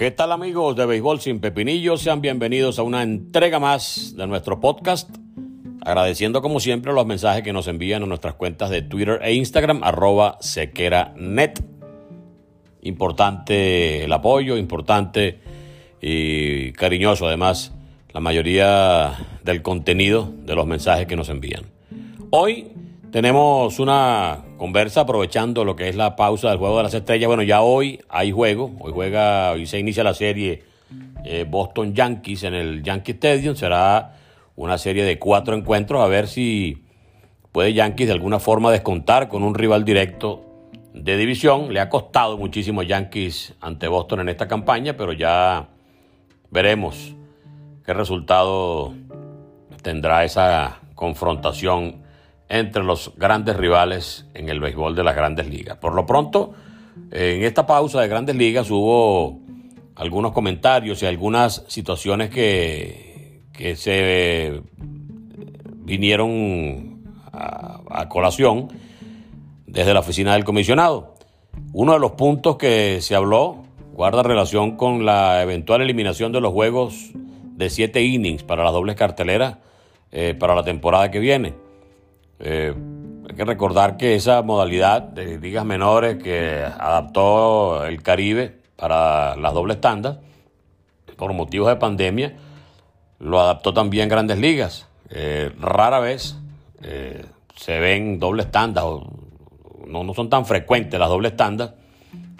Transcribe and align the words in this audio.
¿Qué 0.00 0.10
tal 0.10 0.32
amigos 0.32 0.76
de 0.76 0.86
Béisbol 0.86 1.20
sin 1.20 1.40
Pepinillos? 1.40 2.00
Sean 2.00 2.22
bienvenidos 2.22 2.78
a 2.78 2.82
una 2.82 3.02
entrega 3.02 3.58
más 3.58 4.14
de 4.16 4.26
nuestro 4.26 4.58
podcast. 4.58 5.14
Agradeciendo 5.82 6.40
como 6.40 6.58
siempre 6.58 6.94
los 6.94 7.04
mensajes 7.04 7.42
que 7.42 7.52
nos 7.52 7.68
envían 7.68 8.02
a 8.02 8.06
nuestras 8.06 8.32
cuentas 8.32 8.70
de 8.70 8.80
Twitter 8.80 9.20
e 9.22 9.34
Instagram, 9.34 9.84
arroba 9.84 10.38
sequeranet. 10.40 11.62
Importante 12.80 14.04
el 14.04 14.12
apoyo, 14.14 14.56
importante 14.56 15.38
y 16.00 16.72
cariñoso 16.72 17.26
además 17.26 17.74
la 18.14 18.20
mayoría 18.20 19.12
del 19.44 19.60
contenido 19.60 20.32
de 20.46 20.54
los 20.54 20.66
mensajes 20.66 21.06
que 21.06 21.16
nos 21.16 21.28
envían. 21.28 21.64
Hoy 22.30 22.68
tenemos 23.10 23.78
una 23.78 24.46
conversa 24.60 25.00
aprovechando 25.00 25.64
lo 25.64 25.74
que 25.74 25.88
es 25.88 25.96
la 25.96 26.16
pausa 26.16 26.50
del 26.50 26.58
juego 26.58 26.76
de 26.76 26.82
las 26.82 26.92
estrellas. 26.92 27.28
Bueno, 27.28 27.42
ya 27.42 27.62
hoy 27.62 27.98
hay 28.10 28.30
juego, 28.30 28.72
hoy 28.78 28.92
juega, 28.92 29.52
hoy 29.52 29.64
se 29.64 29.78
inicia 29.78 30.04
la 30.04 30.12
serie 30.12 30.64
eh, 31.24 31.46
Boston 31.48 31.94
Yankees 31.94 32.42
en 32.42 32.52
el 32.52 32.82
Yankee 32.82 33.12
Stadium. 33.12 33.56
Será 33.56 34.18
una 34.56 34.76
serie 34.76 35.02
de 35.04 35.18
cuatro 35.18 35.56
encuentros 35.56 36.02
a 36.02 36.08
ver 36.08 36.28
si 36.28 36.84
puede 37.52 37.72
Yankees 37.72 38.08
de 38.08 38.12
alguna 38.12 38.38
forma 38.38 38.70
descontar 38.70 39.30
con 39.30 39.44
un 39.44 39.54
rival 39.54 39.82
directo 39.82 40.44
de 40.92 41.16
división. 41.16 41.72
Le 41.72 41.80
ha 41.80 41.88
costado 41.88 42.36
muchísimo 42.36 42.82
Yankees 42.82 43.54
ante 43.62 43.88
Boston 43.88 44.20
en 44.20 44.28
esta 44.28 44.46
campaña, 44.46 44.94
pero 44.94 45.14
ya 45.14 45.68
veremos 46.50 47.14
qué 47.82 47.94
resultado 47.94 48.92
tendrá 49.80 50.22
esa 50.22 50.80
confrontación 50.94 51.99
entre 52.50 52.82
los 52.82 53.12
grandes 53.16 53.56
rivales 53.56 54.26
en 54.34 54.48
el 54.48 54.60
béisbol 54.60 54.94
de 54.94 55.04
las 55.04 55.16
grandes 55.16 55.48
ligas. 55.48 55.78
Por 55.78 55.94
lo 55.94 56.04
pronto, 56.04 56.52
en 57.12 57.44
esta 57.44 57.66
pausa 57.66 58.00
de 58.00 58.08
grandes 58.08 58.36
ligas 58.36 58.70
hubo 58.70 59.40
algunos 59.94 60.32
comentarios 60.32 61.02
y 61.02 61.06
algunas 61.06 61.64
situaciones 61.68 62.28
que, 62.30 63.44
que 63.52 63.76
se 63.76 64.62
vinieron 65.84 67.02
a, 67.32 68.08
colación 68.08 68.68
desde 69.66 69.94
la 69.94 70.00
oficina 70.00 70.32
del 70.32 70.44
comisionado. 70.44 71.14
Uno 71.72 71.92
de 71.92 72.00
los 72.00 72.12
puntos 72.12 72.56
que 72.56 72.98
se 73.00 73.14
habló 73.14 73.62
guarda 73.92 74.22
relación 74.24 74.76
con 74.76 75.04
la 75.04 75.42
eventual 75.42 75.82
eliminación 75.82 76.32
de 76.32 76.40
los 76.40 76.52
juegos 76.52 77.10
de 77.14 77.70
siete 77.70 78.02
innings 78.02 78.42
para 78.42 78.64
las 78.64 78.72
dobles 78.72 78.96
carteleras 78.96 79.58
eh, 80.10 80.34
para 80.38 80.56
la 80.56 80.64
temporada 80.64 81.10
que 81.12 81.20
viene. 81.20 81.69
Eh, 82.40 82.74
hay 83.28 83.36
que 83.36 83.44
recordar 83.44 83.96
que 83.96 84.14
esa 84.14 84.42
modalidad 84.42 85.02
de 85.02 85.38
ligas 85.38 85.64
menores 85.64 86.22
que 86.22 86.62
adaptó 86.62 87.84
el 87.84 88.02
Caribe 88.02 88.58
para 88.76 89.36
las 89.36 89.54
dobles 89.54 89.80
tandas, 89.80 90.18
por 91.16 91.32
motivos 91.32 91.68
de 91.68 91.76
pandemia, 91.76 92.36
lo 93.18 93.40
adaptó 93.40 93.74
también 93.74 94.08
Grandes 94.08 94.38
Ligas. 94.38 94.88
Eh, 95.10 95.52
rara 95.60 96.00
vez 96.00 96.36
se 97.56 97.78
ven 97.78 98.18
dobles 98.18 98.50
tandas 98.50 98.84
no, 99.90 100.04
no 100.04 100.14
son 100.14 100.30
tan 100.30 100.46
frecuentes 100.46 100.98
las 100.98 101.08
dobles 101.08 101.36
tandas, 101.36 101.72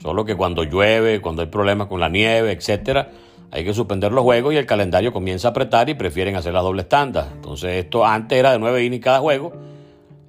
solo 0.01 0.25
que 0.25 0.37
cuando 0.37 0.65
llueve, 0.65 1.21
cuando 1.21 1.43
hay 1.43 1.49
problemas 1.49 1.89
con 1.89 2.01
la 2.01 2.09
nieve, 2.09 2.53
etcétera, 2.53 3.11
hay 3.51 3.65
que 3.65 3.75
suspender 3.75 4.13
los 4.13 4.23
juegos 4.23 4.55
y 4.55 4.57
el 4.57 4.67
calendario 4.67 5.13
comienza 5.13 5.49
a 5.49 5.51
apretar 5.51 5.89
y 5.89 5.95
prefieren 5.95 6.37
hacer 6.37 6.55
las 6.55 6.63
dobles 6.63 6.89
tandas. 6.89 7.29
Entonces, 7.33 7.85
esto 7.85 8.07
antes 8.07 8.39
era 8.39 8.53
de 8.53 8.59
nueve 8.59 8.85
innings 8.85 9.05
cada 9.05 9.19
juego. 9.19 9.53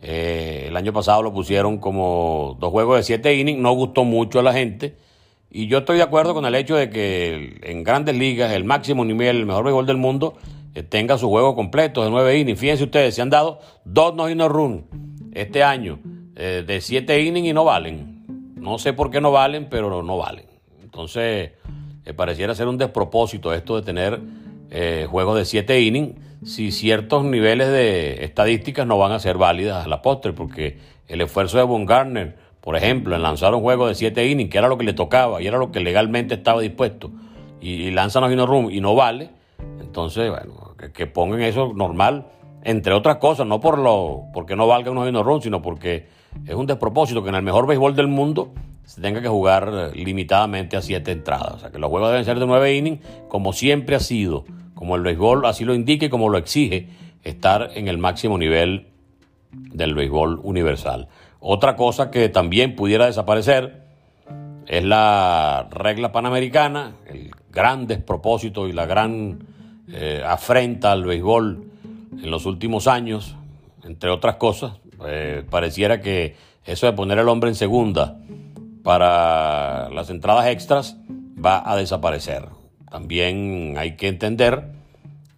Eh, 0.01 0.65
el 0.67 0.75
año 0.75 0.93
pasado 0.93 1.21
lo 1.21 1.31
pusieron 1.31 1.77
como 1.77 2.57
dos 2.59 2.71
juegos 2.71 2.97
de 2.97 3.03
siete 3.03 3.35
innings, 3.35 3.59
no 3.59 3.71
gustó 3.73 4.03
mucho 4.03 4.39
a 4.39 4.43
la 4.43 4.53
gente. 4.53 4.95
Y 5.51 5.67
yo 5.67 5.79
estoy 5.79 5.97
de 5.97 6.03
acuerdo 6.03 6.33
con 6.33 6.45
el 6.45 6.55
hecho 6.55 6.75
de 6.75 6.89
que 6.89 7.59
en 7.61 7.83
grandes 7.83 8.15
ligas, 8.15 8.51
el 8.53 8.63
máximo 8.63 9.05
nivel, 9.05 9.37
el 9.37 9.45
mejor 9.45 9.65
béisbol 9.65 9.85
del 9.85 9.97
mundo, 9.97 10.33
eh, 10.73 10.81
tenga 10.81 11.17
su 11.17 11.29
juego 11.29 11.55
completo 11.55 12.03
de 12.03 12.09
nueve 12.09 12.37
innings. 12.39 12.59
Fíjense 12.59 12.85
ustedes, 12.85 13.13
se 13.13 13.21
han 13.21 13.29
dado 13.29 13.59
dos 13.85 14.15
no 14.15 14.33
no 14.33 14.49
run 14.49 14.85
este 15.33 15.63
año. 15.63 15.99
Eh, 16.35 16.63
de 16.65 16.81
siete 16.81 17.21
innings 17.21 17.49
y 17.49 17.53
no 17.53 17.65
valen. 17.65 18.25
No 18.55 18.79
sé 18.79 18.93
por 18.93 19.11
qué 19.11 19.21
no 19.21 19.31
valen, 19.31 19.67
pero 19.69 20.01
no 20.01 20.17
valen. 20.17 20.45
Entonces, 20.81 21.51
pareciera 22.15 22.55
ser 22.55 22.67
un 22.67 22.77
despropósito 22.77 23.53
esto 23.53 23.75
de 23.75 23.81
tener 23.81 24.19
eh, 24.71 25.05
juegos 25.09 25.37
de 25.37 25.45
siete 25.45 25.79
innings 25.81 26.15
si 26.43 26.71
ciertos 26.71 27.23
niveles 27.23 27.67
de 27.67 28.23
estadísticas 28.23 28.87
no 28.87 28.97
van 28.97 29.11
a 29.11 29.19
ser 29.19 29.37
válidas 29.37 29.85
a 29.85 29.87
la 29.87 30.01
postre, 30.01 30.33
porque 30.33 30.79
el 31.07 31.21
esfuerzo 31.21 31.57
de 31.57 31.63
Von 31.63 31.85
Garner, 31.85 32.35
por 32.61 32.75
ejemplo, 32.75 33.15
en 33.15 33.21
lanzar 33.21 33.53
un 33.53 33.61
juego 33.61 33.87
de 33.87 33.95
siete 33.95 34.27
innings, 34.27 34.49
que 34.49 34.57
era 34.57 34.67
lo 34.67 34.77
que 34.77 34.83
le 34.83 34.93
tocaba 34.93 35.41
y 35.41 35.47
era 35.47 35.57
lo 35.57 35.71
que 35.71 35.81
legalmente 35.81 36.35
estaba 36.35 36.61
dispuesto, 36.61 37.11
y, 37.59 37.91
lanzan 37.91 38.23
a 38.23 38.45
Room 38.45 38.71
y 38.71 38.81
no 38.81 38.95
vale, 38.95 39.29
entonces, 39.79 40.31
bueno, 40.31 40.75
que, 40.93 41.05
pongan 41.05 41.41
eso 41.41 41.73
normal, 41.75 42.25
entre 42.63 42.93
otras 42.93 43.17
cosas, 43.17 43.45
no 43.45 43.59
por 43.59 43.77
lo 43.77 44.23
porque 44.33 44.55
no 44.55 44.65
valga 44.65 44.89
unos 44.89 45.25
Room, 45.25 45.41
sino 45.41 45.61
porque 45.61 46.07
es 46.47 46.55
un 46.55 46.65
despropósito 46.65 47.21
que 47.21 47.29
en 47.29 47.35
el 47.35 47.43
mejor 47.43 47.67
béisbol 47.67 47.95
del 47.95 48.07
mundo 48.07 48.51
se 48.83 48.99
tenga 48.99 49.21
que 49.21 49.27
jugar 49.27 49.91
limitadamente 49.93 50.75
a 50.75 50.81
siete 50.81 51.11
entradas. 51.11 51.53
O 51.53 51.59
sea, 51.59 51.71
que 51.71 51.77
los 51.77 51.89
juegos 51.89 52.09
deben 52.09 52.25
ser 52.25 52.39
de 52.39 52.47
nueve 52.47 52.75
innings, 52.75 52.99
como 53.27 53.53
siempre 53.53 53.95
ha 53.95 53.99
sido, 53.99 54.43
como 54.81 54.95
el 54.95 55.03
béisbol 55.03 55.45
así 55.45 55.63
lo 55.63 55.75
indica 55.75 56.07
y 56.07 56.09
como 56.09 56.27
lo 56.29 56.39
exige, 56.39 56.87
estar 57.23 57.69
en 57.75 57.87
el 57.87 57.99
máximo 57.99 58.39
nivel 58.39 58.87
del 59.51 59.93
béisbol 59.93 60.39
universal. 60.41 61.07
Otra 61.39 61.75
cosa 61.75 62.09
que 62.09 62.29
también 62.29 62.75
pudiera 62.75 63.05
desaparecer 63.05 63.83
es 64.65 64.83
la 64.83 65.67
regla 65.69 66.11
panamericana, 66.11 66.95
el 67.05 67.29
gran 67.51 67.85
despropósito 67.85 68.67
y 68.67 68.73
la 68.73 68.87
gran 68.87 69.43
eh, 69.87 70.23
afrenta 70.25 70.93
al 70.93 71.05
béisbol 71.05 71.63
en 72.19 72.31
los 72.31 72.47
últimos 72.47 72.87
años, 72.87 73.35
entre 73.83 74.09
otras 74.09 74.37
cosas, 74.37 74.79
eh, 75.05 75.43
pareciera 75.47 76.01
que 76.01 76.35
eso 76.65 76.87
de 76.87 76.93
poner 76.93 77.19
al 77.19 77.29
hombre 77.29 77.51
en 77.51 77.55
segunda 77.55 78.17
para 78.81 79.91
las 79.91 80.09
entradas 80.09 80.47
extras 80.47 80.97
va 81.37 81.61
a 81.71 81.75
desaparecer. 81.75 82.60
También 82.91 83.75
hay 83.77 83.95
que 83.95 84.09
entender 84.09 84.65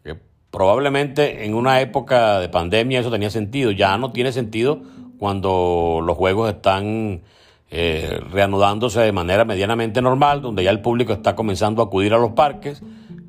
que 0.03 0.17
probablemente 0.49 1.45
en 1.45 1.53
una 1.53 1.81
época 1.81 2.39
de 2.39 2.49
pandemia 2.49 2.99
eso 2.99 3.11
tenía 3.11 3.29
sentido, 3.29 3.69
ya 3.69 3.95
no 3.99 4.11
tiene 4.11 4.31
sentido 4.31 4.81
cuando 5.19 6.01
los 6.03 6.17
juegos 6.17 6.49
están 6.49 7.21
eh, 7.69 8.19
reanudándose 8.31 9.01
de 9.01 9.11
manera 9.11 9.45
medianamente 9.45 10.01
normal, 10.01 10.41
donde 10.41 10.63
ya 10.63 10.71
el 10.71 10.81
público 10.81 11.13
está 11.13 11.35
comenzando 11.35 11.83
a 11.83 11.85
acudir 11.85 12.15
a 12.15 12.17
los 12.17 12.31
parques 12.31 12.81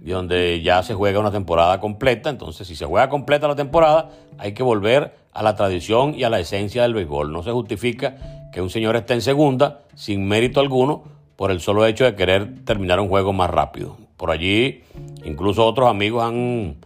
y 0.02 0.10
donde 0.10 0.62
ya 0.62 0.82
se 0.82 0.94
juega 0.94 1.20
una 1.20 1.30
temporada 1.30 1.78
completa. 1.78 2.30
Entonces, 2.30 2.66
si 2.66 2.76
se 2.76 2.86
juega 2.86 3.10
completa 3.10 3.46
la 3.46 3.56
temporada, 3.56 4.08
hay 4.38 4.54
que 4.54 4.62
volver 4.62 5.14
a 5.34 5.42
la 5.42 5.54
tradición 5.54 6.14
y 6.14 6.24
a 6.24 6.30
la 6.30 6.40
esencia 6.40 6.80
del 6.80 6.94
béisbol. 6.94 7.30
No 7.30 7.42
se 7.42 7.50
justifica 7.50 8.48
que 8.52 8.62
un 8.62 8.70
señor 8.70 8.96
esté 8.96 9.12
en 9.12 9.20
segunda 9.20 9.80
sin 9.94 10.26
mérito 10.26 10.60
alguno 10.60 11.04
por 11.36 11.50
el 11.50 11.60
solo 11.60 11.84
hecho 11.84 12.04
de 12.04 12.14
querer 12.14 12.64
terminar 12.64 13.00
un 13.00 13.08
juego 13.08 13.34
más 13.34 13.50
rápido. 13.50 14.03
Por 14.24 14.30
allí, 14.30 14.80
incluso 15.22 15.66
otros 15.66 15.90
amigos 15.90 16.24
han 16.24 16.76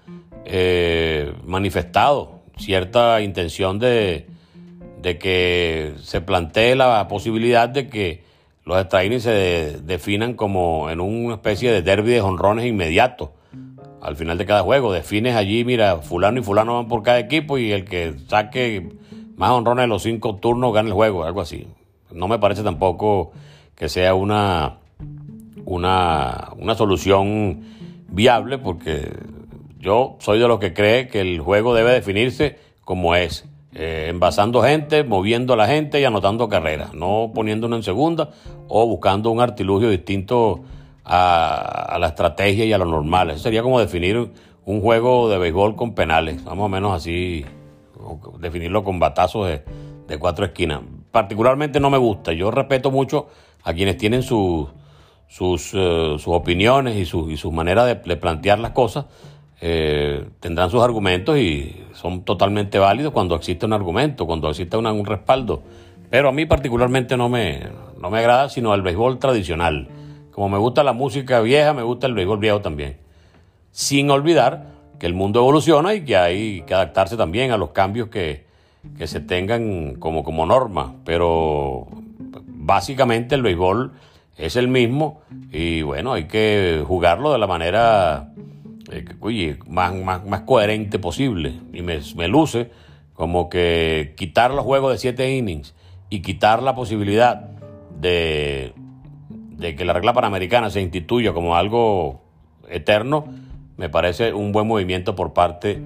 eh, 0.44 1.32
manifestado 1.46 2.40
cierta 2.56 3.20
intención 3.20 3.78
de, 3.78 4.26
de 5.00 5.18
que 5.18 5.92
se 6.02 6.20
plantee 6.20 6.74
la 6.74 7.06
posibilidad 7.06 7.68
de 7.68 7.88
que 7.88 8.24
los 8.64 8.76
extra 8.80 9.02
se 9.20 9.78
definan 9.84 10.34
como 10.34 10.90
en 10.90 10.98
una 10.98 11.34
especie 11.34 11.70
de 11.70 11.82
derby 11.82 12.10
de 12.10 12.22
honrones 12.22 12.66
inmediatos 12.66 13.28
al 14.02 14.16
final 14.16 14.36
de 14.36 14.44
cada 14.44 14.62
juego. 14.62 14.92
Defines 14.92 15.36
allí, 15.36 15.64
mira, 15.64 15.98
fulano 15.98 16.40
y 16.40 16.42
fulano 16.42 16.74
van 16.74 16.88
por 16.88 17.04
cada 17.04 17.20
equipo 17.20 17.56
y 17.56 17.70
el 17.70 17.84
que 17.84 18.14
saque 18.26 18.96
más 19.36 19.52
honrones 19.52 19.84
en 19.84 19.90
los 19.90 20.02
cinco 20.02 20.34
turnos 20.34 20.74
gana 20.74 20.88
el 20.88 20.94
juego, 20.94 21.22
algo 21.22 21.40
así. 21.40 21.68
No 22.10 22.26
me 22.26 22.40
parece 22.40 22.64
tampoco 22.64 23.30
que 23.76 23.88
sea 23.88 24.16
una, 24.16 24.78
una, 25.68 26.48
una 26.56 26.74
solución 26.74 27.60
viable 28.08 28.56
porque 28.56 29.12
yo 29.78 30.16
soy 30.18 30.38
de 30.38 30.48
los 30.48 30.58
que 30.58 30.72
cree 30.72 31.08
que 31.08 31.20
el 31.20 31.40
juego 31.40 31.74
debe 31.74 31.92
definirse 31.92 32.58
como 32.84 33.14
es 33.14 33.46
eh, 33.74 34.06
envasando 34.08 34.62
gente, 34.62 35.04
moviendo 35.04 35.52
a 35.52 35.56
la 35.56 35.66
gente 35.66 36.00
y 36.00 36.04
anotando 36.04 36.48
carreras, 36.48 36.94
no 36.94 37.32
poniéndonos 37.34 37.80
en 37.80 37.82
segunda 37.82 38.30
o 38.66 38.86
buscando 38.86 39.30
un 39.30 39.40
artilugio 39.40 39.90
distinto 39.90 40.62
a, 41.04 41.98
la 42.00 42.08
estrategia 42.08 42.64
y 42.64 42.72
a 42.72 42.78
lo 42.78 42.86
normal. 42.86 43.30
Eso 43.30 43.40
sería 43.40 43.62
como 43.62 43.78
definir 43.78 44.30
un 44.64 44.80
juego 44.80 45.28
de 45.28 45.36
béisbol 45.36 45.76
con 45.76 45.94
penales, 45.94 46.42
más 46.44 46.58
o 46.58 46.68
menos 46.68 46.94
así, 46.94 47.44
definirlo 48.40 48.84
con 48.84 48.98
batazos 48.98 49.48
de, 49.48 50.18
cuatro 50.18 50.46
esquinas. 50.46 50.80
Particularmente 51.10 51.78
no 51.78 51.90
me 51.90 51.98
gusta. 51.98 52.32
Yo 52.32 52.50
respeto 52.50 52.90
mucho 52.90 53.28
a 53.62 53.74
quienes 53.74 53.98
tienen 53.98 54.22
sus, 54.22 54.68
sus, 55.28 55.72
eh, 55.74 56.16
sus 56.18 56.28
opiniones 56.28 56.96
y, 56.96 57.04
sus, 57.04 57.30
y 57.30 57.36
sus 57.36 57.52
maneras 57.52 57.86
de, 57.86 58.16
plantear 58.16 58.58
las 58.58 58.72
cosas. 58.72 59.06
Eh, 59.60 60.28
tendrán 60.40 60.70
sus 60.70 60.82
argumentos 60.82 61.36
y 61.36 61.84
son 61.92 62.22
totalmente 62.22 62.78
válidos 62.78 63.12
cuando 63.12 63.34
existe 63.34 63.66
un 63.66 63.72
argumento, 63.72 64.26
cuando 64.26 64.48
existe 64.48 64.76
un 64.76 65.04
respaldo. 65.04 65.62
Pero 66.10 66.30
a 66.30 66.32
mí 66.32 66.46
particularmente 66.46 67.16
no 67.16 67.28
me, 67.28 67.68
no 68.00 68.10
me 68.10 68.18
agrada, 68.18 68.48
sino 68.48 68.74
el 68.74 68.82
béisbol 68.82 69.18
tradicional. 69.18 69.88
Como 70.32 70.48
me 70.48 70.58
gusta 70.58 70.82
la 70.82 70.92
música 70.92 71.40
vieja, 71.40 71.74
me 71.74 71.82
gusta 71.82 72.06
el 72.06 72.14
béisbol 72.14 72.38
viejo 72.38 72.60
también. 72.60 72.96
Sin 73.70 74.10
olvidar 74.10 74.78
que 74.98 75.06
el 75.06 75.14
mundo 75.14 75.40
evoluciona 75.40 75.94
y 75.94 76.04
que 76.04 76.16
hay 76.16 76.62
que 76.62 76.74
adaptarse 76.74 77.16
también 77.16 77.50
a 77.50 77.56
los 77.56 77.70
cambios 77.70 78.08
que, 78.08 78.46
que 78.96 79.06
se 79.06 79.20
tengan 79.20 79.96
como, 79.96 80.24
como 80.24 80.46
norma. 80.46 80.94
Pero 81.04 81.88
básicamente 82.46 83.34
el 83.34 83.42
béisbol 83.42 83.92
es 84.38 84.56
el 84.56 84.68
mismo 84.68 85.20
y 85.52 85.82
bueno, 85.82 86.12
hay 86.12 86.24
que 86.24 86.82
jugarlo 86.86 87.32
de 87.32 87.38
la 87.38 87.46
manera 87.46 88.32
eh, 88.90 89.58
más, 89.66 89.92
más, 90.24 90.40
coherente 90.42 90.98
posible. 90.98 91.54
Y 91.72 91.82
me, 91.82 92.00
me 92.16 92.28
luce 92.28 92.70
como 93.14 93.48
que 93.48 94.14
quitar 94.16 94.52
los 94.52 94.64
juegos 94.64 94.92
de 94.92 94.98
siete 94.98 95.34
innings 95.36 95.74
y 96.08 96.20
quitar 96.22 96.62
la 96.62 96.74
posibilidad 96.74 97.50
de, 98.00 98.72
de 99.28 99.74
que 99.74 99.84
la 99.84 99.92
regla 99.92 100.12
panamericana 100.12 100.70
se 100.70 100.80
instituya 100.80 101.32
como 101.32 101.56
algo 101.56 102.22
eterno, 102.68 103.26
me 103.76 103.88
parece 103.88 104.32
un 104.32 104.52
buen 104.52 104.66
movimiento 104.66 105.16
por 105.16 105.32
parte 105.32 105.80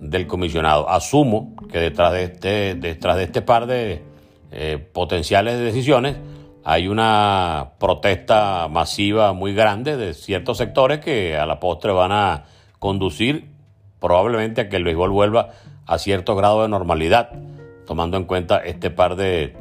del 0.00 0.26
comisionado. 0.26 0.88
Asumo 0.88 1.54
que 1.70 1.78
detrás 1.78 2.12
de 2.12 2.24
este, 2.24 2.74
detrás 2.74 3.16
de 3.16 3.24
este 3.24 3.42
par 3.42 3.66
de 3.66 4.02
eh, 4.52 4.78
potenciales 4.92 5.58
decisiones 5.58 6.16
hay 6.64 6.88
una 6.88 7.72
protesta 7.78 8.68
masiva 8.68 9.32
muy 9.32 9.54
grande 9.54 9.96
de 9.96 10.14
ciertos 10.14 10.58
sectores 10.58 11.00
que 11.00 11.36
a 11.36 11.46
la 11.46 11.58
postre 11.60 11.92
van 11.92 12.12
a 12.12 12.44
conducir 12.78 13.50
probablemente 13.98 14.62
a 14.62 14.68
que 14.68 14.76
el 14.76 14.84
béisbol 14.84 15.10
vuelva 15.10 15.50
a 15.86 15.98
cierto 15.98 16.36
grado 16.36 16.62
de 16.62 16.68
normalidad, 16.68 17.30
tomando 17.86 18.16
en 18.16 18.24
cuenta 18.24 18.58
este 18.58 18.90
par 18.90 19.16
de 19.16 19.56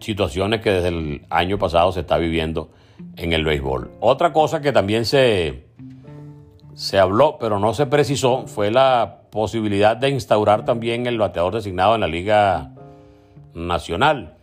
situaciones 0.00 0.60
que 0.60 0.70
desde 0.70 0.88
el 0.88 1.26
año 1.30 1.58
pasado 1.58 1.92
se 1.92 2.00
está 2.00 2.18
viviendo 2.18 2.70
en 3.16 3.32
el 3.32 3.44
béisbol. 3.44 3.90
Otra 4.00 4.32
cosa 4.32 4.60
que 4.60 4.72
también 4.72 5.04
se, 5.04 5.66
se 6.74 6.98
habló, 6.98 7.38
pero 7.38 7.58
no 7.58 7.74
se 7.74 7.86
precisó, 7.86 8.46
fue 8.46 8.70
la 8.70 9.22
posibilidad 9.30 9.96
de 9.96 10.10
instaurar 10.10 10.64
también 10.64 11.06
el 11.06 11.18
bateador 11.18 11.54
designado 11.54 11.94
en 11.94 12.00
la 12.02 12.08
Liga 12.08 12.72
Nacional. 13.54 14.35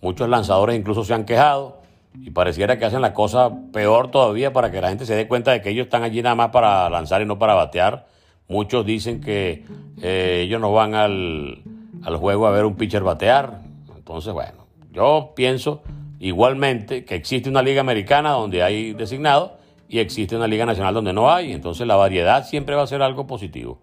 Muchos 0.00 0.28
lanzadores 0.28 0.78
incluso 0.78 1.04
se 1.04 1.14
han 1.14 1.24
quejado 1.24 1.78
y 2.14 2.30
pareciera 2.30 2.78
que 2.78 2.84
hacen 2.84 3.02
la 3.02 3.12
cosa 3.12 3.50
peor 3.72 4.10
todavía 4.10 4.52
para 4.52 4.70
que 4.70 4.80
la 4.80 4.88
gente 4.88 5.06
se 5.06 5.14
dé 5.14 5.28
cuenta 5.28 5.52
de 5.52 5.62
que 5.62 5.70
ellos 5.70 5.84
están 5.84 6.02
allí 6.02 6.22
nada 6.22 6.34
más 6.34 6.48
para 6.50 6.88
lanzar 6.90 7.22
y 7.22 7.26
no 7.26 7.38
para 7.38 7.54
batear. 7.54 8.06
Muchos 8.48 8.84
dicen 8.84 9.20
que 9.20 9.64
eh, 10.02 10.42
ellos 10.44 10.60
no 10.60 10.72
van 10.72 10.94
al, 10.94 11.62
al 12.02 12.16
juego 12.16 12.46
a 12.46 12.50
ver 12.50 12.64
un 12.64 12.76
pitcher 12.76 13.02
batear. 13.02 13.60
Entonces, 13.96 14.32
bueno, 14.32 14.66
yo 14.92 15.32
pienso 15.36 15.82
igualmente 16.18 17.04
que 17.04 17.14
existe 17.14 17.48
una 17.48 17.62
liga 17.62 17.80
americana 17.80 18.30
donde 18.30 18.62
hay 18.62 18.92
designado 18.92 19.58
y 19.88 19.98
existe 19.98 20.36
una 20.36 20.46
liga 20.46 20.66
nacional 20.66 20.94
donde 20.94 21.12
no 21.12 21.30
hay. 21.30 21.52
Entonces 21.52 21.86
la 21.86 21.96
variedad 21.96 22.46
siempre 22.46 22.74
va 22.74 22.82
a 22.82 22.86
ser 22.86 23.02
algo 23.02 23.26
positivo. 23.26 23.78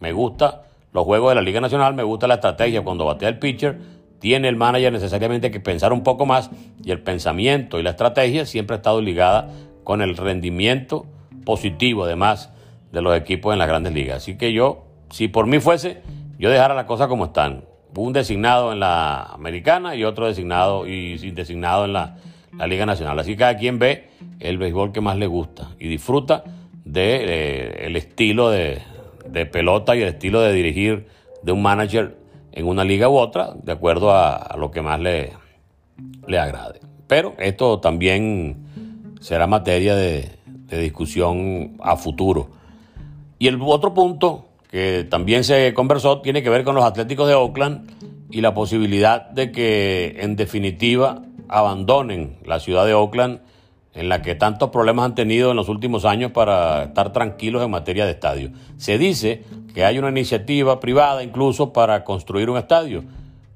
Me 0.00 0.12
gusta 0.12 0.62
los 0.92 1.04
juegos 1.04 1.30
de 1.30 1.34
la 1.36 1.42
liga 1.42 1.60
nacional, 1.60 1.94
me 1.94 2.02
gusta 2.02 2.26
la 2.26 2.34
estrategia 2.34 2.82
cuando 2.82 3.04
batea 3.04 3.28
el 3.28 3.38
pitcher. 3.38 3.78
Tiene 4.22 4.46
el 4.46 4.54
manager 4.54 4.92
necesariamente 4.92 5.50
que 5.50 5.58
pensar 5.58 5.92
un 5.92 6.04
poco 6.04 6.26
más 6.26 6.48
y 6.84 6.92
el 6.92 7.00
pensamiento 7.00 7.80
y 7.80 7.82
la 7.82 7.90
estrategia 7.90 8.46
siempre 8.46 8.74
ha 8.74 8.76
estado 8.76 9.00
ligada 9.00 9.50
con 9.82 10.00
el 10.00 10.16
rendimiento 10.16 11.06
positivo 11.44 12.04
además 12.04 12.52
de 12.92 13.02
los 13.02 13.16
equipos 13.16 13.52
en 13.52 13.58
las 13.58 13.66
grandes 13.66 13.92
ligas. 13.92 14.18
Así 14.18 14.38
que 14.38 14.52
yo, 14.52 14.84
si 15.10 15.26
por 15.26 15.48
mí 15.48 15.58
fuese, 15.58 16.02
yo 16.38 16.50
dejara 16.50 16.72
las 16.72 16.84
cosas 16.84 17.08
como 17.08 17.24
están 17.24 17.64
un 17.96 18.12
designado 18.12 18.72
en 18.72 18.78
la 18.78 19.24
americana 19.24 19.96
y 19.96 20.04
otro 20.04 20.28
designado 20.28 20.86
y 20.86 21.16
designado 21.32 21.84
en 21.86 21.92
la, 21.92 22.16
Liga 22.68 22.86
Nacional. 22.86 23.18
Así 23.18 23.32
que 23.32 23.38
cada 23.38 23.56
quien 23.56 23.80
ve 23.80 24.08
el 24.38 24.56
béisbol 24.56 24.92
que 24.92 25.00
más 25.00 25.16
le 25.16 25.26
gusta 25.26 25.70
y 25.80 25.88
disfruta 25.88 26.44
de, 26.84 27.16
eh, 27.24 27.86
el 27.86 27.96
estilo 27.96 28.50
de, 28.50 28.82
pelota 29.50 29.96
y 29.96 30.02
el 30.02 30.08
estilo 30.08 30.42
de 30.42 30.52
dirigir 30.52 31.08
de 31.42 31.50
un 31.50 31.60
manager 31.60 32.21
en 32.52 32.66
una 32.66 32.84
liga 32.84 33.08
u 33.08 33.16
otra, 33.16 33.54
de 33.62 33.72
acuerdo 33.72 34.12
a, 34.12 34.54
lo 34.58 34.70
que 34.70 34.82
más 34.82 35.00
le, 35.00 35.32
le 36.26 36.38
agrade. 36.38 36.80
Pero 37.06 37.34
esto 37.38 37.80
también 37.80 39.14
será 39.20 39.46
materia 39.46 39.94
de, 39.94 40.30
de 40.46 40.78
discusión 40.78 41.76
a 41.80 41.96
futuro. 41.96 42.50
Y 43.38 43.48
el 43.48 43.60
otro 43.60 43.92
punto 43.94 44.46
que 44.70 45.06
también 45.08 45.44
se 45.44 45.74
conversó 45.74 46.20
tiene 46.20 46.42
que 46.42 46.50
ver 46.50 46.64
con 46.64 46.74
los 46.74 46.84
Atléticos 46.84 47.28
de 47.28 47.34
Oakland 47.34 47.90
y 48.30 48.40
la 48.40 48.54
posibilidad 48.54 49.28
de 49.30 49.52
que 49.52 50.16
en 50.20 50.36
definitiva 50.36 51.22
abandonen 51.48 52.38
la 52.46 52.58
ciudad 52.58 52.86
de 52.86 52.94
Oakland 52.94 53.40
en 53.94 54.08
la 54.08 54.22
que 54.22 54.34
tantos 54.34 54.70
problemas 54.70 55.04
han 55.04 55.14
tenido 55.14 55.50
en 55.50 55.56
los 55.56 55.68
últimos 55.68 56.04
años 56.04 56.32
para 56.32 56.84
estar 56.84 57.12
tranquilos 57.12 57.62
en 57.62 57.70
materia 57.70 58.04
de 58.06 58.12
estadio. 58.12 58.50
Se 58.76 58.98
dice 58.98 59.44
que 59.74 59.84
hay 59.84 59.98
una 59.98 60.08
iniciativa 60.08 60.80
privada 60.80 61.22
incluso 61.22 61.72
para 61.72 62.04
construir 62.04 62.48
un 62.48 62.58
estadio, 62.58 63.04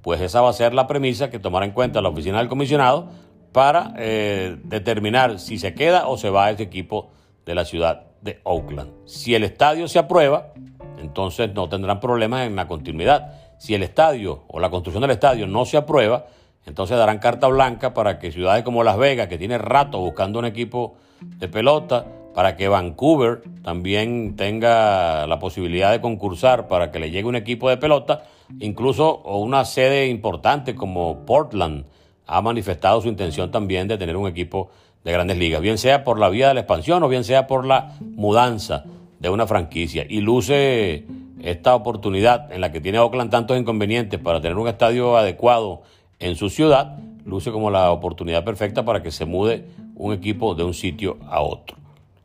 pues 0.02 0.20
esa 0.20 0.40
va 0.40 0.50
a 0.50 0.52
ser 0.52 0.74
la 0.74 0.86
premisa 0.86 1.30
que 1.30 1.38
tomará 1.38 1.66
en 1.66 1.72
cuenta 1.72 2.02
la 2.02 2.10
oficina 2.10 2.38
del 2.38 2.48
comisionado 2.48 3.08
para 3.52 3.94
eh, 3.96 4.58
determinar 4.64 5.38
si 5.38 5.58
se 5.58 5.74
queda 5.74 6.08
o 6.08 6.18
se 6.18 6.30
va 6.30 6.50
ese 6.50 6.64
equipo 6.64 7.10
de 7.46 7.54
la 7.54 7.64
ciudad 7.64 8.02
de 8.20 8.40
Oakland. 8.44 8.90
Si 9.06 9.34
el 9.34 9.44
estadio 9.44 9.88
se 9.88 9.98
aprueba, 9.98 10.52
entonces 10.98 11.54
no 11.54 11.68
tendrán 11.68 12.00
problemas 12.00 12.46
en 12.46 12.56
la 12.56 12.68
continuidad. 12.68 13.32
Si 13.58 13.74
el 13.74 13.82
estadio 13.82 14.44
o 14.48 14.60
la 14.60 14.68
construcción 14.68 15.00
del 15.00 15.12
estadio 15.12 15.46
no 15.46 15.64
se 15.64 15.78
aprueba, 15.78 16.26
entonces 16.66 16.96
darán 16.98 17.18
carta 17.18 17.46
blanca 17.46 17.94
para 17.94 18.18
que 18.18 18.32
ciudades 18.32 18.64
como 18.64 18.84
Las 18.84 18.98
Vegas, 18.98 19.28
que 19.28 19.38
tiene 19.38 19.56
rato 19.56 20.00
buscando 20.00 20.38
un 20.38 20.44
equipo 20.44 20.96
de 21.20 21.48
pelota, 21.48 22.06
para 22.36 22.54
que 22.54 22.68
Vancouver 22.68 23.42
también 23.62 24.36
tenga 24.36 25.26
la 25.26 25.38
posibilidad 25.38 25.90
de 25.90 26.02
concursar 26.02 26.68
para 26.68 26.90
que 26.90 26.98
le 26.98 27.10
llegue 27.10 27.26
un 27.26 27.34
equipo 27.34 27.70
de 27.70 27.78
pelota, 27.78 28.24
incluso 28.60 29.22
una 29.22 29.64
sede 29.64 30.08
importante 30.08 30.74
como 30.74 31.24
Portland 31.24 31.86
ha 32.26 32.42
manifestado 32.42 33.00
su 33.00 33.08
intención 33.08 33.50
también 33.50 33.88
de 33.88 33.96
tener 33.96 34.18
un 34.18 34.28
equipo 34.28 34.68
de 35.02 35.12
grandes 35.12 35.38
ligas, 35.38 35.62
bien 35.62 35.78
sea 35.78 36.04
por 36.04 36.18
la 36.18 36.28
vía 36.28 36.48
de 36.48 36.54
la 36.54 36.60
expansión 36.60 37.02
o 37.02 37.08
bien 37.08 37.24
sea 37.24 37.46
por 37.46 37.64
la 37.64 37.96
mudanza 38.00 38.84
de 39.18 39.30
una 39.30 39.46
franquicia. 39.46 40.04
Y 40.06 40.20
luce 40.20 41.06
esta 41.40 41.74
oportunidad 41.74 42.52
en 42.52 42.60
la 42.60 42.70
que 42.70 42.82
tiene 42.82 42.98
Oakland 42.98 43.30
tantos 43.30 43.58
inconvenientes 43.58 44.20
para 44.20 44.42
tener 44.42 44.58
un 44.58 44.68
estadio 44.68 45.16
adecuado 45.16 45.82
en 46.18 46.36
su 46.36 46.48
ciudad, 46.48 46.98
luce 47.24 47.50
como 47.50 47.70
la 47.70 47.90
oportunidad 47.90 48.44
perfecta 48.44 48.84
para 48.84 49.02
que 49.02 49.10
se 49.10 49.24
mude 49.24 49.64
un 49.94 50.12
equipo 50.12 50.54
de 50.54 50.64
un 50.64 50.74
sitio 50.74 51.18
a 51.28 51.40
otro. 51.40 51.76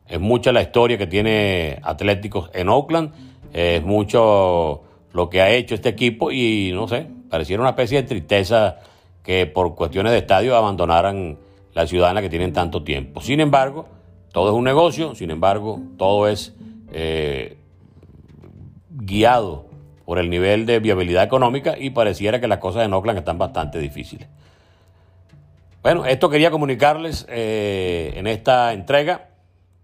Es 0.06 0.20
mucha 0.20 0.52
la 0.52 0.62
historia 0.62 0.98
que 0.98 1.06
tiene 1.06 1.78
Atléticos 1.82 2.50
en 2.54 2.68
Oakland, 2.68 3.12
es 3.52 3.82
mucho 3.82 4.82
lo 5.12 5.28
que 5.28 5.40
ha 5.40 5.50
hecho 5.50 5.74
este 5.74 5.90
equipo 5.90 6.30
y 6.30 6.70
no 6.72 6.88
sé, 6.88 7.06
pareciera 7.28 7.62
una 7.62 7.70
especie 7.70 8.02
de 8.02 8.08
tristeza 8.08 8.78
que 9.22 9.46
por 9.46 9.74
cuestiones 9.74 10.12
de 10.12 10.18
estadio 10.18 10.56
abandonaran 10.56 11.38
la 11.74 11.86
ciudad 11.86 12.10
en 12.10 12.16
la 12.16 12.22
que 12.22 12.30
tienen 12.30 12.52
tanto 12.52 12.82
tiempo. 12.82 13.20
Sin 13.20 13.40
embargo, 13.40 13.86
todo 14.32 14.50
es 14.50 14.54
un 14.54 14.64
negocio, 14.64 15.14
sin 15.14 15.30
embargo, 15.30 15.80
todo 15.96 16.28
es 16.28 16.54
eh, 16.92 17.56
guiado 18.90 19.71
por 20.04 20.18
el 20.18 20.30
nivel 20.30 20.66
de 20.66 20.80
viabilidad 20.80 21.24
económica 21.24 21.74
y 21.78 21.90
pareciera 21.90 22.40
que 22.40 22.48
las 22.48 22.58
cosas 22.58 22.84
en 22.84 22.92
Oakland 22.92 23.20
están 23.20 23.38
bastante 23.38 23.78
difíciles. 23.78 24.28
Bueno, 25.82 26.06
esto 26.06 26.28
quería 26.28 26.50
comunicarles 26.50 27.26
eh, 27.28 28.12
en 28.16 28.26
esta 28.26 28.72
entrega 28.72 29.30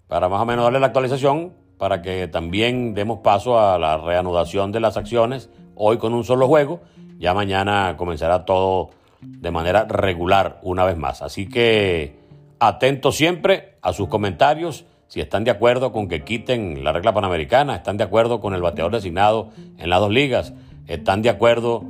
para 0.06 0.28
más 0.28 0.40
o 0.40 0.46
menos 0.46 0.64
darle 0.64 0.80
la 0.80 0.86
actualización 0.86 1.52
para 1.76 2.02
que 2.02 2.28
también 2.28 2.94
demos 2.94 3.20
paso 3.20 3.58
a 3.58 3.78
la 3.78 3.98
reanudación 3.98 4.72
de 4.72 4.80
las 4.80 4.96
acciones 4.96 5.50
hoy 5.74 5.98
con 5.98 6.14
un 6.14 6.24
solo 6.24 6.46
juego. 6.46 6.80
Ya 7.18 7.34
mañana 7.34 7.94
comenzará 7.96 8.44
todo 8.44 8.90
de 9.20 9.50
manera 9.50 9.84
regular 9.84 10.60
una 10.62 10.84
vez 10.84 10.96
más. 10.96 11.22
Así 11.22 11.48
que 11.48 12.16
atentos 12.60 13.16
siempre 13.16 13.74
a 13.82 13.92
sus 13.92 14.08
comentarios 14.08 14.84
si 15.08 15.20
están 15.20 15.44
de 15.44 15.50
acuerdo 15.50 15.90
con 15.90 16.06
que 16.06 16.22
quiten 16.22 16.84
la 16.84 16.92
regla 16.92 17.14
panamericana, 17.14 17.76
están 17.76 17.96
de 17.96 18.04
acuerdo 18.04 18.40
con 18.40 18.54
el 18.54 18.60
bateador 18.60 18.92
designado 18.92 19.48
en 19.78 19.88
las 19.88 20.00
dos 20.00 20.10
ligas, 20.10 20.52
están 20.86 21.22
de 21.22 21.30
acuerdo 21.30 21.84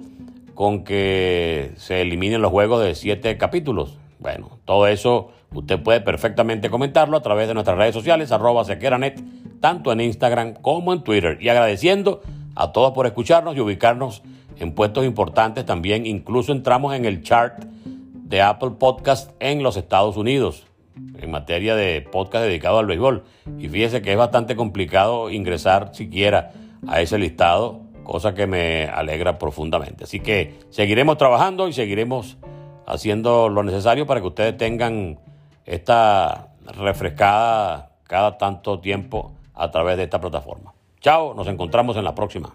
con 0.55 0.85
que 0.85 1.73
se 1.77 2.01
eliminen 2.01 2.41
los 2.41 2.53
juegos 2.53 2.83
de 2.83 2.95
siete 2.95 3.37
capítulos. 3.37 3.99
Bueno, 4.21 4.59
todo 4.65 4.87
eso 4.87 5.33
usted 5.53 5.83
puede 5.83 6.01
perfectamente 6.01 6.71
comentarlo 6.71 7.17
a 7.17 7.23
través 7.23 7.49
de 7.49 7.55
nuestras 7.55 7.77
redes 7.77 7.95
sociales, 7.95 8.31
arroba 8.31 8.65
sequeranet, 8.65 9.21
tanto 9.61 9.91
en 9.93 10.01
Instagram 10.01 10.55
como 10.55 10.93
en 10.93 11.03
Twitter. 11.03 11.39
Y 11.41 11.49
agradeciendo 11.49 12.23
a 12.55 12.71
todos 12.71 12.93
por 12.93 13.07
escucharnos 13.07 13.57
y 13.57 13.61
ubicarnos 13.61 14.23
en 14.59 14.75
puestos 14.75 15.05
importantes 15.05 15.67
también. 15.67 16.07
Incluso 16.07 16.53
entramos 16.53 16.95
en 16.95 17.05
el 17.05 17.23
chart 17.23 17.65
de 17.65 18.43
Apple 18.43 18.73
Podcast 18.79 19.31
en 19.41 19.63
los 19.63 19.77
Estados 19.77 20.17
Unidos 20.17 20.68
en 21.19 21.31
materia 21.31 21.75
de 21.75 22.01
podcast 22.01 22.45
dedicado 22.45 22.79
al 22.79 22.87
béisbol. 22.87 23.25
Y 23.59 23.69
fíjese 23.69 24.03
que 24.03 24.13
es 24.13 24.19
bastante 24.19 24.57
complicado 24.57 25.31
ingresar 25.31 25.95
siquiera 25.95 26.53
a 26.87 27.01
ese 27.01 27.19
listado, 27.19 27.81
cosa 28.05 28.35
que 28.35 28.47
me 28.47 28.87
alegra 28.87 29.39
profundamente. 29.39 30.05
Así 30.05 30.21
que 30.21 30.55
seguiremos 30.71 31.19
trabajando 31.19 31.69
y 31.69 31.73
seguiremos 31.73 32.39
haciendo 32.87 33.49
lo 33.49 33.63
necesario 33.63 34.07
para 34.07 34.21
que 34.21 34.27
ustedes 34.27 34.57
tengan 34.57 35.19
esta 35.67 36.49
refrescada 36.65 37.91
cada 38.05 38.39
tanto 38.39 38.81
tiempo 38.81 39.33
a 39.55 39.71
través 39.71 39.97
de 39.97 40.05
esta 40.05 40.21
plataforma. 40.21 40.73
Chao, 41.01 41.35
nos 41.35 41.47
encontramos 41.49 41.97
en 41.97 42.05
la 42.05 42.15
próxima. 42.15 42.55